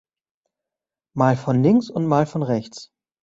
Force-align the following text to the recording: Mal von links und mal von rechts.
Mal 1.15 1.37
von 1.37 1.61
links 1.61 1.91
und 1.91 2.07
mal 2.07 2.25
von 2.25 2.41
rechts. 2.41 2.91